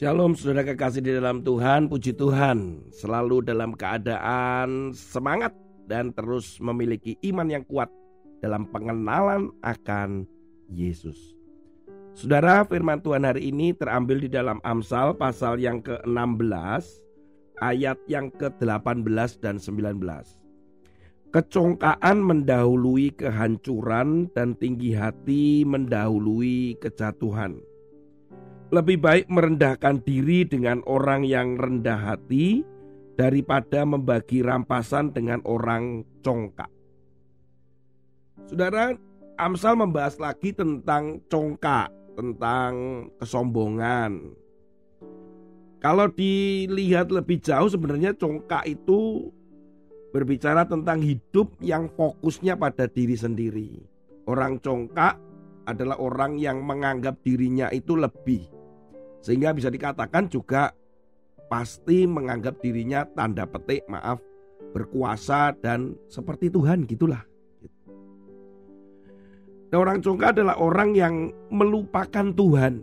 Shalom 0.00 0.32
saudara 0.32 0.64
kekasih 0.64 1.04
di 1.04 1.12
dalam 1.12 1.44
Tuhan, 1.44 1.84
puji 1.84 2.16
Tuhan. 2.16 2.88
Selalu 2.88 3.44
dalam 3.44 3.76
keadaan 3.76 4.96
semangat 4.96 5.52
dan 5.92 6.16
terus 6.16 6.56
memiliki 6.56 7.20
iman 7.28 7.44
yang 7.44 7.60
kuat 7.68 7.92
Dalam 8.40 8.64
pengenalan 8.72 9.52
akan 9.60 10.24
Yesus. 10.72 11.36
Saudara 12.16 12.64
firman 12.64 13.04
Tuhan 13.04 13.28
hari 13.28 13.52
ini 13.52 13.76
terambil 13.76 14.24
di 14.24 14.32
dalam 14.32 14.56
Amsal 14.64 15.20
pasal 15.20 15.60
yang 15.60 15.84
ke-16 15.84 16.84
Ayat 17.60 18.00
yang 18.08 18.32
ke-18 18.32 19.04
dan 19.44 19.60
19 19.60 20.00
Kecongkaan 21.28 22.24
mendahului 22.24 23.12
kehancuran 23.20 24.32
dan 24.32 24.56
tinggi 24.56 24.96
hati 24.96 25.68
mendahului 25.68 26.80
kejatuhan 26.80 27.60
lebih 28.70 29.02
baik 29.02 29.26
merendahkan 29.26 29.98
diri 30.06 30.46
dengan 30.46 30.78
orang 30.86 31.26
yang 31.26 31.58
rendah 31.58 31.98
hati 31.98 32.62
daripada 33.18 33.82
membagi 33.82 34.46
rampasan 34.46 35.10
dengan 35.10 35.42
orang 35.42 36.06
congkak. 36.22 36.70
Saudara, 38.46 38.94
Amsal 39.40 39.74
membahas 39.74 40.20
lagi 40.22 40.54
tentang 40.54 41.18
congkak, 41.26 41.90
tentang 42.14 42.72
kesombongan. 43.18 44.38
Kalau 45.80 46.06
dilihat 46.12 47.08
lebih 47.08 47.40
jauh 47.40 47.72
sebenarnya 47.72 48.12
congkak 48.14 48.68
itu 48.68 49.32
berbicara 50.12 50.68
tentang 50.68 51.00
hidup 51.00 51.56
yang 51.64 51.88
fokusnya 51.96 52.54
pada 52.54 52.84
diri 52.86 53.16
sendiri. 53.16 53.70
Orang 54.28 54.60
congkak 54.60 55.16
adalah 55.64 55.96
orang 55.96 56.36
yang 56.36 56.60
menganggap 56.60 57.16
dirinya 57.24 57.72
itu 57.72 57.96
lebih 57.96 58.59
sehingga 59.20 59.52
bisa 59.52 59.68
dikatakan 59.68 60.28
juga 60.28 60.72
pasti 61.52 62.08
menganggap 62.08 62.60
dirinya 62.62 63.04
tanda 63.14 63.44
petik 63.44 63.84
maaf 63.90 64.20
berkuasa 64.72 65.56
dan 65.58 65.98
seperti 66.06 66.48
Tuhan 66.48 66.86
gitulah. 66.86 67.26
Nah, 69.70 69.78
orang 69.78 70.02
congkak 70.02 70.34
adalah 70.34 70.58
orang 70.58 70.90
yang 70.98 71.14
melupakan 71.50 72.26
Tuhan. 72.34 72.82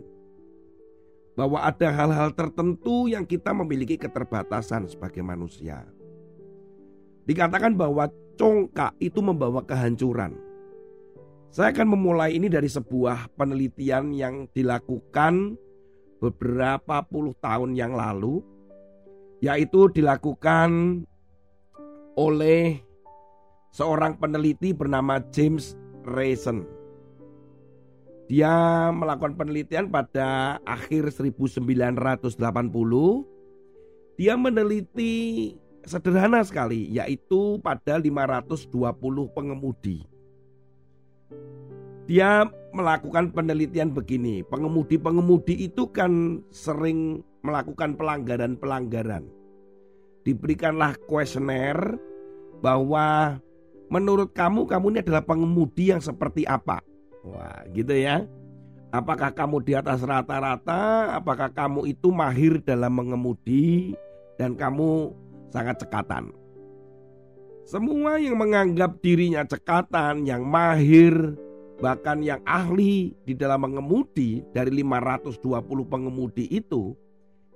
Bahwa 1.36 1.62
ada 1.62 1.94
hal-hal 1.94 2.34
tertentu 2.34 3.06
yang 3.06 3.22
kita 3.22 3.54
memiliki 3.54 3.94
keterbatasan 3.94 4.90
sebagai 4.90 5.22
manusia. 5.22 5.86
Dikatakan 7.28 7.78
bahwa 7.78 8.10
congkak 8.34 8.96
itu 8.98 9.20
membawa 9.22 9.62
kehancuran. 9.62 10.34
Saya 11.52 11.70
akan 11.70 11.94
memulai 11.94 12.34
ini 12.34 12.50
dari 12.50 12.66
sebuah 12.66 13.38
penelitian 13.38 14.10
yang 14.16 14.50
dilakukan 14.50 15.54
beberapa 16.18 17.02
puluh 17.06 17.34
tahun 17.38 17.74
yang 17.78 17.94
lalu 17.94 18.42
yaitu 19.38 19.86
dilakukan 19.94 21.02
oleh 22.18 22.82
seorang 23.70 24.18
peneliti 24.18 24.74
bernama 24.74 25.22
James 25.30 25.78
Rayson. 26.02 26.66
Dia 28.28 28.90
melakukan 28.92 29.38
penelitian 29.38 29.88
pada 29.88 30.60
akhir 30.68 31.14
1980. 31.16 32.36
Dia 34.18 34.34
meneliti 34.36 35.54
sederhana 35.86 36.44
sekali 36.44 36.92
yaitu 36.92 37.56
pada 37.64 37.96
520 37.96 38.68
pengemudi. 39.32 40.04
Dia 42.08 42.48
melakukan 42.72 43.36
penelitian 43.36 43.92
begini. 43.92 44.40
Pengemudi-pengemudi 44.48 45.68
itu 45.68 45.92
kan 45.92 46.40
sering 46.48 47.20
melakukan 47.44 48.00
pelanggaran-pelanggaran. 48.00 49.28
Diberikanlah 50.24 50.96
kuesioner 51.04 52.00
bahwa 52.64 53.36
menurut 53.92 54.32
kamu 54.32 54.64
kamu 54.64 54.86
ini 54.96 54.98
adalah 55.04 55.24
pengemudi 55.24 55.92
yang 55.92 56.00
seperti 56.00 56.48
apa? 56.48 56.80
Wah, 57.28 57.68
gitu 57.76 57.92
ya. 57.92 58.24
Apakah 58.88 59.36
kamu 59.36 59.68
di 59.68 59.76
atas 59.76 60.00
rata-rata? 60.00 61.12
Apakah 61.12 61.52
kamu 61.52 61.92
itu 61.92 62.08
mahir 62.08 62.64
dalam 62.64 62.96
mengemudi 62.96 63.92
dan 64.40 64.56
kamu 64.56 65.12
sangat 65.52 65.84
cekatan? 65.84 66.32
Semua 67.68 68.16
yang 68.16 68.40
menganggap 68.40 68.96
dirinya 69.04 69.44
cekatan, 69.44 70.24
yang 70.24 70.40
mahir, 70.48 71.36
Bahkan 71.78 72.26
yang 72.26 72.42
ahli 72.42 73.14
di 73.22 73.38
dalam 73.38 73.62
mengemudi 73.62 74.42
dari 74.50 74.82
520 74.82 75.38
pengemudi 75.86 76.50
itu 76.50 76.98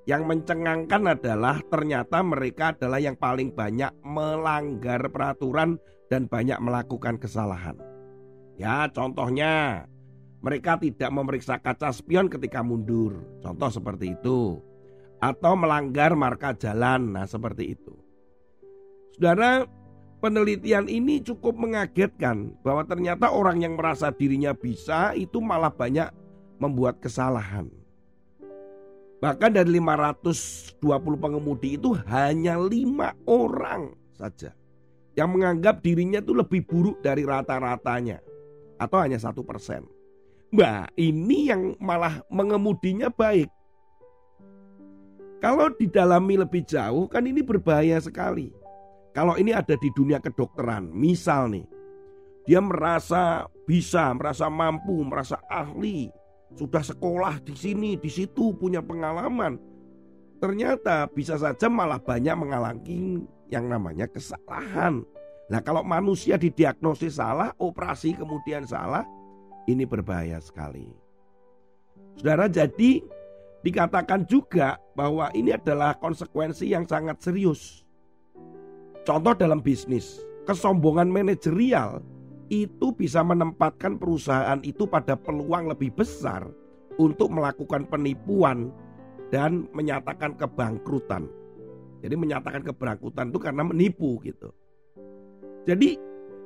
yang 0.06 0.26
mencengangkan 0.26 1.18
adalah 1.18 1.58
ternyata 1.66 2.22
mereka 2.22 2.74
adalah 2.74 2.98
yang 3.02 3.18
paling 3.18 3.54
banyak 3.54 3.90
melanggar 4.02 5.10
peraturan 5.10 5.78
dan 6.06 6.26
banyak 6.30 6.58
melakukan 6.58 7.18
kesalahan. 7.18 7.78
Ya, 8.58 8.86
contohnya 8.94 9.86
mereka 10.42 10.78
tidak 10.78 11.10
memeriksa 11.10 11.58
kaca 11.62 11.94
spion 11.94 12.26
ketika 12.26 12.66
mundur. 12.66 13.22
Contoh 13.42 13.70
seperti 13.70 14.18
itu. 14.18 14.58
Atau 15.22 15.54
melanggar 15.54 16.18
marka 16.18 16.50
jalan. 16.58 17.14
Nah, 17.14 17.30
seperti 17.30 17.78
itu. 17.78 17.94
Saudara, 19.14 19.62
penelitian 20.22 20.86
ini 20.86 21.18
cukup 21.18 21.58
mengagetkan 21.58 22.54
bahwa 22.62 22.86
ternyata 22.86 23.34
orang 23.34 23.66
yang 23.66 23.74
merasa 23.74 24.14
dirinya 24.14 24.54
bisa 24.54 25.10
itu 25.18 25.42
malah 25.42 25.74
banyak 25.74 26.06
membuat 26.62 27.02
kesalahan. 27.02 27.66
Bahkan 29.18 29.50
dari 29.54 29.78
520 29.78 30.78
pengemudi 31.18 31.74
itu 31.74 31.94
hanya 32.06 32.58
lima 32.58 33.14
orang 33.26 33.94
saja 34.14 34.54
yang 35.18 35.34
menganggap 35.34 35.82
dirinya 35.82 36.22
itu 36.22 36.32
lebih 36.32 36.62
buruk 36.66 37.02
dari 37.02 37.26
rata-ratanya 37.26 38.22
atau 38.78 38.98
hanya 39.02 39.18
satu 39.18 39.42
persen. 39.42 39.86
Mbak, 40.52 40.94
ini 40.98 41.50
yang 41.50 41.74
malah 41.82 42.22
mengemudinya 42.28 43.10
baik. 43.10 43.50
Kalau 45.42 45.74
didalami 45.74 46.38
lebih 46.38 46.62
jauh 46.62 47.10
kan 47.10 47.26
ini 47.26 47.42
berbahaya 47.42 47.98
sekali. 47.98 48.61
Kalau 49.12 49.36
ini 49.36 49.52
ada 49.52 49.76
di 49.76 49.92
dunia 49.92 50.18
kedokteran, 50.18 50.88
misal 50.88 51.52
nih, 51.52 51.68
dia 52.48 52.58
merasa 52.64 53.44
bisa, 53.68 54.08
merasa 54.16 54.48
mampu, 54.48 55.04
merasa 55.04 55.36
ahli, 55.52 56.08
sudah 56.56 56.80
sekolah 56.80 57.40
di 57.44 57.52
sini, 57.52 58.00
di 58.00 58.08
situ 58.08 58.56
punya 58.56 58.80
pengalaman. 58.80 59.60
Ternyata 60.42 61.06
bisa 61.12 61.38
saja 61.38 61.70
malah 61.70 62.02
banyak 62.02 62.34
mengalami 62.34 63.22
yang 63.52 63.70
namanya 63.70 64.10
kesalahan. 64.10 65.06
Nah 65.52 65.60
kalau 65.60 65.84
manusia 65.84 66.40
didiagnosis 66.40 67.20
salah, 67.20 67.52
operasi 67.60 68.16
kemudian 68.16 68.64
salah, 68.66 69.06
ini 69.68 69.86
berbahaya 69.86 70.40
sekali. 70.42 70.88
Saudara 72.18 72.50
jadi 72.50 73.04
dikatakan 73.62 74.26
juga 74.26 74.80
bahwa 74.98 75.30
ini 75.32 75.54
adalah 75.54 75.94
konsekuensi 76.00 76.74
yang 76.74 76.88
sangat 76.88 77.22
serius. 77.22 77.81
Contoh 79.02 79.34
dalam 79.34 79.58
bisnis, 79.58 80.22
kesombongan 80.46 81.10
manajerial 81.10 81.98
itu 82.52 82.94
bisa 82.94 83.24
menempatkan 83.26 83.98
perusahaan 83.98 84.62
itu 84.62 84.86
pada 84.86 85.18
peluang 85.18 85.72
lebih 85.74 85.90
besar 85.90 86.46
untuk 87.00 87.34
melakukan 87.34 87.88
penipuan 87.90 88.70
dan 89.34 89.66
menyatakan 89.74 90.38
kebangkrutan. 90.38 91.26
Jadi 91.98 92.14
menyatakan 92.14 92.62
kebangkrutan 92.62 93.34
itu 93.34 93.38
karena 93.42 93.62
menipu 93.66 94.22
gitu. 94.22 94.54
Jadi 95.66 95.98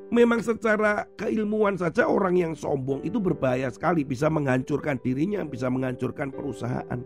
memang 0.09 0.41
secara 0.41 1.05
keilmuan 1.19 1.75
saja 1.77 2.09
orang 2.09 2.41
yang 2.41 2.53
sombong 2.57 3.05
itu 3.05 3.21
berbahaya 3.21 3.69
sekali, 3.69 4.01
bisa 4.01 4.33
menghancurkan 4.33 4.97
dirinya, 5.03 5.45
bisa 5.45 5.69
menghancurkan 5.69 6.33
perusahaan. 6.33 7.01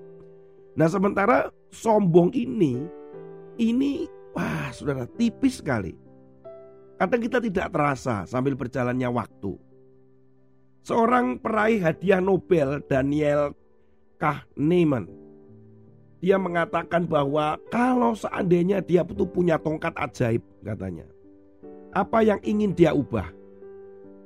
Nah, 0.79 0.89
sementara 0.91 1.51
sombong 1.75 2.31
ini 2.35 2.87
ini 3.59 4.07
Wah, 4.35 4.71
saudara, 4.71 5.07
tipis 5.07 5.59
sekali. 5.59 5.95
Kadang 7.01 7.21
kita 7.25 7.39
tidak 7.41 7.73
terasa 7.73 8.29
sambil 8.29 8.53
berjalannya 8.55 9.09
waktu. 9.09 9.57
Seorang 10.85 11.41
peraih 11.41 11.81
hadiah 11.81 12.21
Nobel, 12.21 12.81
Daniel 12.89 13.57
Kahneman, 14.21 15.09
dia 16.21 16.37
mengatakan 16.37 17.09
bahwa 17.09 17.57
kalau 17.73 18.13
seandainya 18.13 18.85
dia 18.85 19.01
itu 19.01 19.25
punya 19.25 19.57
tongkat 19.57 19.97
ajaib, 19.97 20.45
katanya, 20.61 21.09
apa 21.97 22.21
yang 22.21 22.41
ingin 22.45 22.77
dia 22.77 22.93
ubah? 22.93 23.33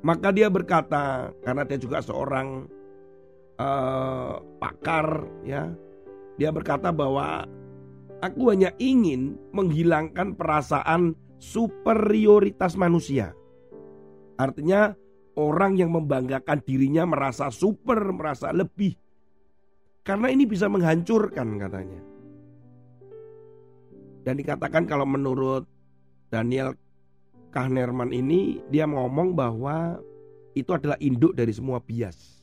Maka 0.02 0.34
dia 0.34 0.50
berkata, 0.50 1.30
karena 1.46 1.62
dia 1.64 1.78
juga 1.78 2.02
seorang 2.02 2.66
uh, 3.56 4.42
pakar, 4.58 5.24
ya, 5.46 5.70
dia 6.34 6.50
berkata 6.50 6.90
bahwa 6.90 7.46
Aku 8.24 8.48
hanya 8.48 8.72
ingin 8.80 9.36
menghilangkan 9.52 10.32
perasaan 10.32 11.12
superioritas 11.36 12.72
manusia. 12.72 13.36
Artinya 14.40 14.96
orang 15.36 15.76
yang 15.76 15.92
membanggakan 15.92 16.64
dirinya 16.64 17.04
merasa 17.04 17.52
super, 17.52 18.00
merasa 18.16 18.48
lebih. 18.48 18.96
Karena 20.00 20.32
ini 20.32 20.48
bisa 20.48 20.72
menghancurkan 20.72 21.60
katanya. 21.60 22.00
Dan 24.24 24.40
dikatakan 24.40 24.88
kalau 24.88 25.04
menurut 25.04 25.68
Daniel 26.32 26.72
Kahnerman 27.52 28.08
ini 28.08 28.64
dia 28.72 28.88
ngomong 28.88 29.36
bahwa 29.36 30.00
itu 30.56 30.72
adalah 30.72 30.96
induk 30.96 31.36
dari 31.36 31.52
semua 31.52 31.76
bias. 31.76 32.40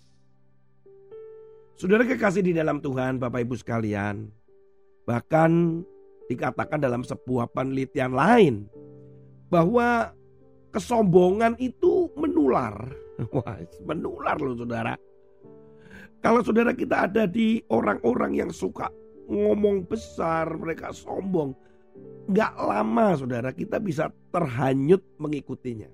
Saudara 1.74 2.06
kekasih 2.06 2.46
di 2.46 2.54
dalam 2.54 2.78
Tuhan, 2.78 3.18
Bapak 3.18 3.42
Ibu 3.42 3.58
sekalian, 3.58 4.30
bahkan 5.06 5.82
dikatakan 6.32 6.80
dalam 6.80 7.04
sebuah 7.04 7.52
penelitian 7.52 8.16
lain 8.16 8.56
bahwa 9.52 10.16
kesombongan 10.72 11.60
itu 11.60 12.08
menular. 12.16 12.74
Wah, 13.36 13.60
menular 13.84 14.40
loh 14.40 14.56
saudara. 14.56 14.96
Kalau 16.22 16.40
saudara 16.46 16.72
kita 16.72 17.10
ada 17.10 17.26
di 17.28 17.60
orang-orang 17.68 18.40
yang 18.40 18.52
suka 18.54 18.88
ngomong 19.28 19.90
besar, 19.90 20.48
mereka 20.56 20.96
sombong. 20.96 21.52
Gak 22.32 22.56
lama 22.56 23.18
saudara 23.20 23.52
kita 23.52 23.82
bisa 23.82 24.08
terhanyut 24.32 25.04
mengikutinya. 25.20 25.90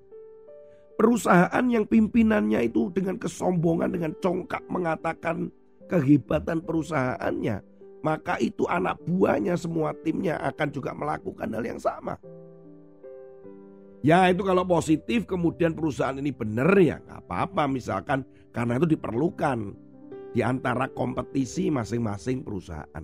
Perusahaan 0.97 1.65
yang 1.69 1.85
pimpinannya 1.85 2.69
itu 2.69 2.89
dengan 2.93 3.21
kesombongan, 3.21 3.93
dengan 3.93 4.13
congkak 4.17 4.65
mengatakan 4.69 5.49
kehebatan 5.87 6.61
perusahaannya. 6.61 7.76
Maka 8.05 8.37
itu 8.37 8.63
anak 8.69 9.01
buahnya 9.03 9.57
semua 9.57 9.91
timnya 10.05 10.37
akan 10.41 10.67
juga 10.69 10.93
melakukan 10.93 11.49
hal 11.49 11.63
yang 11.65 11.81
sama. 11.81 12.15
Ya 14.05 14.29
itu 14.29 14.45
kalau 14.45 14.61
positif 14.63 15.25
kemudian 15.25 15.73
perusahaan 15.73 16.15
ini 16.15 16.29
benar 16.29 16.69
ya 16.77 17.01
nggak 17.01 17.25
apa-apa 17.25 17.65
misalkan 17.65 18.21
karena 18.53 18.77
itu 18.77 18.93
diperlukan 18.93 19.73
di 20.31 20.45
antara 20.45 20.85
kompetisi 20.93 21.73
masing-masing 21.73 22.45
perusahaan. 22.45 23.03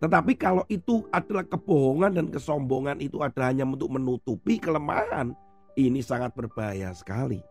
Tetapi 0.00 0.32
kalau 0.40 0.64
itu 0.72 1.04
adalah 1.12 1.44
kebohongan 1.44 2.16
dan 2.16 2.26
kesombongan 2.32 3.00
itu 3.04 3.20
adalah 3.20 3.52
hanya 3.52 3.68
untuk 3.68 3.92
menutupi 3.92 4.56
kelemahan, 4.56 5.36
ini 5.76 6.00
sangat 6.00 6.32
berbahaya 6.32 6.92
sekali. 6.96 7.44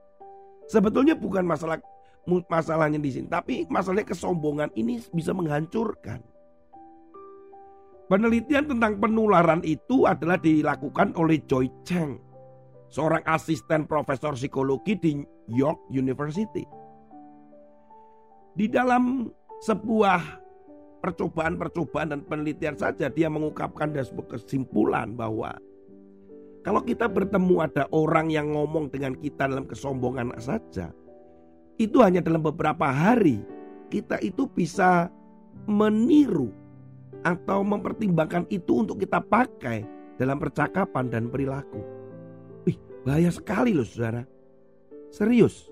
Sebetulnya 0.66 1.14
bukan 1.14 1.46
masalah 1.46 1.78
masalahnya 2.50 2.98
di 2.98 3.10
sini, 3.14 3.26
tapi 3.30 3.70
masalahnya 3.70 4.10
kesombongan 4.10 4.70
ini 4.74 4.98
bisa 5.14 5.34
menghancurkan. 5.34 6.22
Penelitian 8.10 8.66
tentang 8.66 8.98
penularan 8.98 9.62
itu 9.62 10.10
adalah 10.10 10.42
dilakukan 10.42 11.14
oleh 11.14 11.38
Joy 11.46 11.70
Cheng, 11.86 12.18
seorang 12.90 13.22
asisten 13.30 13.86
profesor 13.86 14.34
psikologi 14.34 14.98
di 14.98 15.22
York 15.46 15.78
University. 15.94 16.66
Di 18.58 18.66
dalam 18.66 19.30
sebuah 19.62 20.42
percobaan-percobaan 21.06 22.10
dan 22.10 22.26
penelitian 22.26 22.74
saja 22.74 23.14
dia 23.14 23.30
mengungkapkan 23.30 23.94
dan 23.94 24.02
sebuah 24.02 24.42
kesimpulan 24.42 25.14
bahwa 25.14 25.54
kalau 26.66 26.82
kita 26.82 27.06
bertemu 27.06 27.62
ada 27.62 27.86
orang 27.94 28.34
yang 28.34 28.58
ngomong 28.58 28.90
dengan 28.90 29.14
kita 29.22 29.46
dalam 29.46 29.70
kesombongan 29.70 30.34
saja, 30.42 30.90
itu 31.78 32.02
hanya 32.02 32.26
dalam 32.26 32.42
beberapa 32.42 32.90
hari 32.90 33.38
kita 33.94 34.18
itu 34.26 34.50
bisa 34.50 35.14
meniru 35.70 36.59
atau 37.30 37.62
mempertimbangkan 37.62 38.50
itu 38.50 38.82
untuk 38.82 38.98
kita 39.06 39.22
pakai 39.22 39.86
dalam 40.18 40.42
percakapan 40.42 41.06
dan 41.14 41.30
perilaku. 41.30 41.80
Wih, 42.66 42.78
bahaya 43.06 43.30
sekali 43.30 43.78
loh 43.78 43.86
saudara. 43.86 44.26
Serius. 45.14 45.70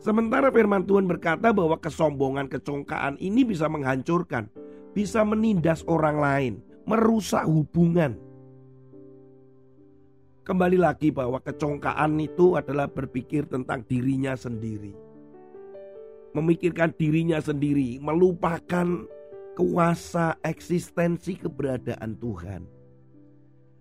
Sementara 0.00 0.48
firman 0.48 0.86
Tuhan 0.88 1.04
berkata 1.04 1.52
bahwa 1.52 1.76
kesombongan, 1.76 2.48
kecongkaan 2.48 3.20
ini 3.20 3.44
bisa 3.44 3.68
menghancurkan, 3.68 4.48
bisa 4.96 5.20
menindas 5.26 5.84
orang 5.84 6.16
lain, 6.16 6.54
merusak 6.88 7.44
hubungan. 7.44 8.16
Kembali 10.40 10.80
lagi 10.80 11.12
bahwa 11.12 11.36
kecongkaan 11.44 12.16
itu 12.16 12.56
adalah 12.56 12.88
berpikir 12.88 13.44
tentang 13.44 13.84
dirinya 13.84 14.32
sendiri. 14.32 14.96
Memikirkan 16.32 16.96
dirinya 16.96 17.36
sendiri, 17.36 18.00
melupakan 18.00 19.04
kuasa 19.60 20.40
eksistensi 20.40 21.36
keberadaan 21.36 22.16
Tuhan. 22.16 22.64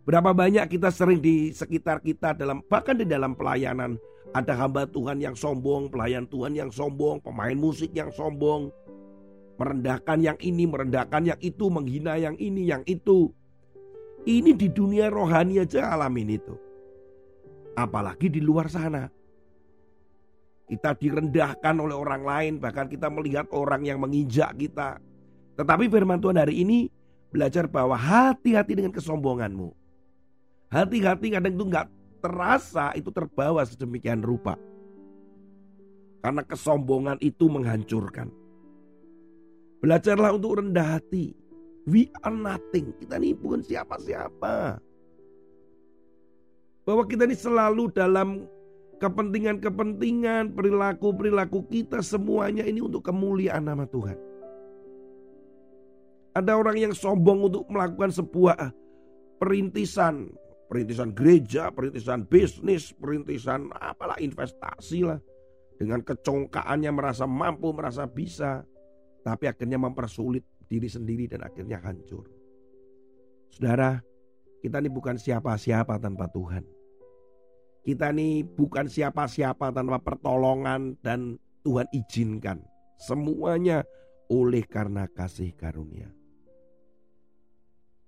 Berapa 0.03 0.35
banyak 0.35 0.67
kita 0.67 0.91
sering 0.91 1.23
di 1.23 1.55
sekitar 1.55 2.03
kita 2.03 2.35
dalam 2.35 2.59
bahkan 2.67 2.99
di 2.99 3.07
dalam 3.07 3.31
pelayanan 3.31 3.95
ada 4.35 4.53
hamba 4.59 4.83
Tuhan 4.83 5.23
yang 5.23 5.39
sombong, 5.39 5.87
pelayan 5.87 6.27
Tuhan 6.27 6.51
yang 6.51 6.67
sombong, 6.67 7.23
pemain 7.23 7.55
musik 7.55 7.95
yang 7.95 8.11
sombong. 8.11 8.75
Merendahkan 9.55 10.19
yang 10.19 10.37
ini, 10.43 10.67
merendahkan 10.67 11.35
yang 11.35 11.39
itu, 11.39 11.67
menghina 11.71 12.19
yang 12.19 12.35
ini, 12.39 12.67
yang 12.67 12.83
itu. 12.83 13.31
Ini 14.23 14.51
di 14.55 14.67
dunia 14.71 15.07
rohani 15.07 15.63
aja 15.63 15.95
alamin 15.95 16.35
itu. 16.35 16.55
Apalagi 17.75 18.27
di 18.27 18.43
luar 18.43 18.67
sana. 18.67 19.07
Kita 20.69 20.93
direndahkan 20.93 21.75
oleh 21.81 21.97
orang 21.97 22.23
lain, 22.23 22.53
bahkan 22.61 22.85
kita 22.85 23.09
melihat 23.09 23.49
orang 23.51 23.83
yang 23.83 23.99
menginjak 23.99 24.53
kita. 24.55 25.01
Tetapi 25.59 25.91
firman 25.91 26.23
Tuhan 26.23 26.39
hari 26.39 26.63
ini 26.63 26.87
belajar 27.35 27.67
bahwa 27.67 27.99
hati-hati 27.99 28.79
dengan 28.79 28.95
kesombonganmu. 28.95 29.75
Hati-hati 30.71 31.35
kadang 31.35 31.51
itu 31.59 31.65
nggak 31.67 31.87
terasa 32.23 32.95
itu 32.95 33.11
terbawa 33.11 33.67
sedemikian 33.67 34.23
rupa. 34.23 34.55
Karena 36.23 36.47
kesombongan 36.47 37.19
itu 37.19 37.51
menghancurkan. 37.51 38.31
Belajarlah 39.83 40.31
untuk 40.35 40.63
rendah 40.63 40.99
hati. 40.99 41.35
We 41.83 42.07
are 42.23 42.31
nothing. 42.31 42.95
Kita 42.95 43.19
ini 43.19 43.35
bukan 43.35 43.59
siapa-siapa. 43.59 44.79
Bahwa 46.87 47.03
kita 47.03 47.27
ini 47.27 47.35
selalu 47.35 47.91
dalam 47.91 48.47
kepentingan-kepentingan, 48.99 50.55
perilaku-perilaku 50.55 51.67
kita 51.67 51.99
semuanya 51.99 52.63
ini 52.63 52.79
untuk 52.79 53.03
kemuliaan 53.03 53.67
nama 53.67 53.83
Tuhan. 53.87 54.28
Ada 56.39 56.55
orang 56.55 56.79
yang 56.79 56.93
sombong 56.95 57.51
untuk 57.51 57.67
melakukan 57.67 58.15
sebuah 58.15 58.71
perintisan, 59.43 60.31
perintisan 60.71 61.11
gereja, 61.11 61.67
perintisan 61.67 62.23
bisnis, 62.23 62.95
perintisan 62.95 63.67
apalah 63.75 64.15
investasi 64.23 65.03
lah. 65.03 65.19
Dengan 65.75 65.99
kecongkaannya 65.99 66.91
merasa 66.95 67.27
mampu, 67.27 67.75
merasa 67.75 68.07
bisa. 68.07 68.63
Tapi 69.19 69.51
akhirnya 69.51 69.75
mempersulit 69.75 70.47
diri 70.63 70.87
sendiri 70.87 71.27
dan 71.27 71.43
akhirnya 71.43 71.83
hancur. 71.83 72.23
Saudara, 73.51 73.99
kita 74.63 74.79
ini 74.79 74.87
bukan 74.87 75.19
siapa-siapa 75.19 75.99
tanpa 75.99 76.31
Tuhan. 76.31 76.63
Kita 77.83 78.15
ini 78.15 78.47
bukan 78.47 78.87
siapa-siapa 78.87 79.75
tanpa 79.75 79.99
pertolongan 79.99 80.95
dan 81.03 81.35
Tuhan 81.67 81.87
izinkan. 81.91 82.63
Semuanya 82.95 83.83
oleh 84.31 84.63
karena 84.63 85.03
kasih 85.11 85.51
karunia. 85.55 86.18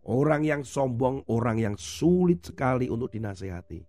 Orang 0.01 0.41
yang 0.41 0.65
sombong, 0.65 1.21
orang 1.29 1.61
yang 1.61 1.75
sulit 1.77 2.41
sekali 2.41 2.89
untuk 2.89 3.13
dinasehati. 3.13 3.85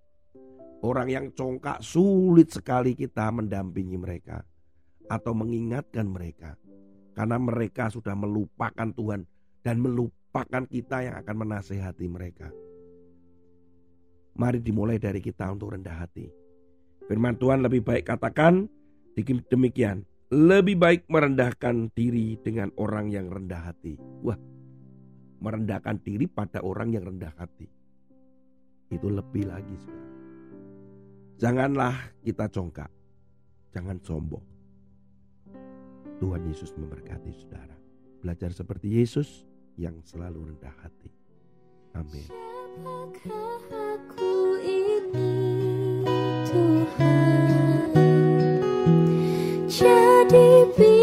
Orang 0.84 1.08
yang 1.08 1.32
congkak 1.32 1.80
sulit 1.80 2.52
sekali 2.52 2.92
kita 2.92 3.32
mendampingi 3.32 3.96
mereka 3.96 4.44
atau 5.08 5.32
mengingatkan 5.32 6.04
mereka. 6.04 6.58
Karena 7.16 7.40
mereka 7.40 7.88
sudah 7.88 8.12
melupakan 8.12 8.88
Tuhan 8.92 9.24
dan 9.64 9.76
melupakan 9.80 10.64
kita 10.68 11.06
yang 11.06 11.14
akan 11.16 11.36
menasehati 11.48 12.06
mereka. 12.08 12.52
Mari 14.32 14.64
dimulai 14.64 14.96
dari 14.96 15.20
kita 15.20 15.48
untuk 15.52 15.76
rendah 15.76 15.96
hati. 15.96 16.28
Firman 17.08 17.36
Tuhan 17.36 17.60
lebih 17.60 17.84
baik 17.84 18.08
katakan 18.08 18.68
demikian. 19.48 20.04
Lebih 20.32 20.80
baik 20.80 21.00
merendahkan 21.12 21.92
diri 21.92 22.40
dengan 22.40 22.72
orang 22.80 23.12
yang 23.12 23.28
rendah 23.28 23.68
hati. 23.68 24.00
Wah, 24.24 24.40
merendahkan 25.42 25.98
diri 25.98 26.30
pada 26.30 26.62
orang 26.62 26.94
yang 26.94 27.10
rendah 27.10 27.34
hati. 27.34 27.66
Itu 28.94 29.10
lebih 29.10 29.50
lagi 29.50 29.74
saudara. 29.82 30.14
Janganlah 31.42 31.94
kita 32.22 32.46
congkak. 32.46 32.90
Jangan 33.74 33.98
sombong. 34.06 34.46
Tuhan 36.22 36.46
Yesus 36.46 36.70
memberkati 36.78 37.34
saudara. 37.34 37.74
Belajar 38.22 38.54
seperti 38.54 39.02
Yesus 39.02 39.42
yang 39.74 39.98
selalu 40.06 40.54
rendah 40.54 40.74
hati. 40.86 41.10
Amin. 41.98 42.30
jadi 49.72 51.01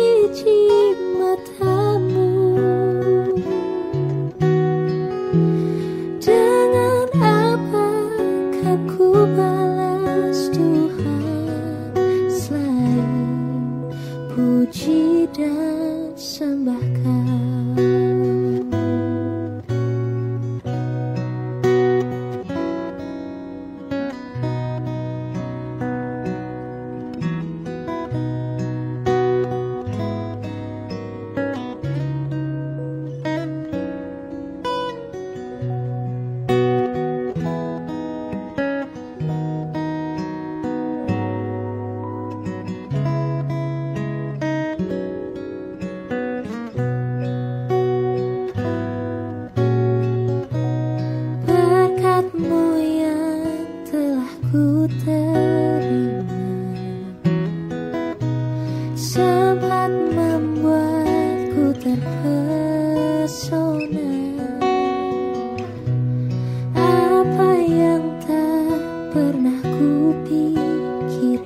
puji 69.79 71.39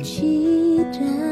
dan 0.00 0.08
sembahkan 0.08 1.29